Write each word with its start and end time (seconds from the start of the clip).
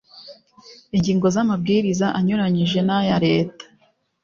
ingingo 0.95 1.27
z 1.33 1.37
amabwiriza 1.43 2.05
anyuranyije 2.19 2.79
n 2.87 2.89
aya 2.97 3.15
leta 3.25 3.65